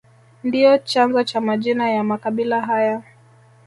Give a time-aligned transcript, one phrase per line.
[0.43, 3.03] Ndio chanzo cha majina ya makabila haya